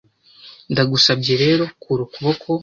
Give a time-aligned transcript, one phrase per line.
[0.71, 2.49] Ndagusabye rero, kura ukuboko,